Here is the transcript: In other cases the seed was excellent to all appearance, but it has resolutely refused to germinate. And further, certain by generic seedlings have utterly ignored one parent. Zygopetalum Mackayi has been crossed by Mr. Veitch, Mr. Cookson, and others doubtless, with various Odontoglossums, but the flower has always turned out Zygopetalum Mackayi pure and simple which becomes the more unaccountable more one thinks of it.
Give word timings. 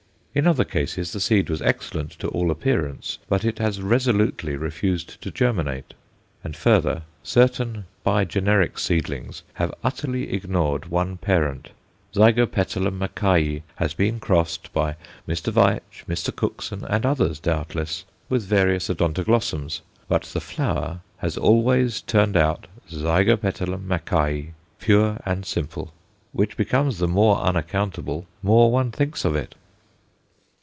In 0.33 0.47
other 0.47 0.63
cases 0.63 1.11
the 1.11 1.19
seed 1.19 1.49
was 1.49 1.61
excellent 1.61 2.11
to 2.19 2.29
all 2.29 2.51
appearance, 2.51 3.17
but 3.27 3.43
it 3.43 3.59
has 3.59 3.81
resolutely 3.81 4.55
refused 4.55 5.21
to 5.21 5.29
germinate. 5.29 5.93
And 6.41 6.55
further, 6.55 7.01
certain 7.21 7.83
by 8.05 8.23
generic 8.23 8.79
seedlings 8.79 9.43
have 9.55 9.73
utterly 9.83 10.31
ignored 10.33 10.85
one 10.85 11.17
parent. 11.17 11.71
Zygopetalum 12.13 12.97
Mackayi 12.97 13.63
has 13.75 13.93
been 13.93 14.21
crossed 14.21 14.71
by 14.71 14.95
Mr. 15.27 15.51
Veitch, 15.51 16.05
Mr. 16.07 16.33
Cookson, 16.33 16.85
and 16.85 17.05
others 17.05 17.37
doubtless, 17.37 18.05
with 18.29 18.45
various 18.45 18.87
Odontoglossums, 18.87 19.81
but 20.07 20.23
the 20.23 20.39
flower 20.39 21.01
has 21.17 21.35
always 21.37 21.99
turned 21.99 22.37
out 22.37 22.67
Zygopetalum 22.89 23.85
Mackayi 23.85 24.53
pure 24.79 25.17
and 25.25 25.45
simple 25.45 25.91
which 26.31 26.55
becomes 26.55 26.99
the 26.99 27.09
more 27.09 27.39
unaccountable 27.41 28.25
more 28.41 28.71
one 28.71 28.91
thinks 28.91 29.25
of 29.25 29.35
it. 29.35 29.55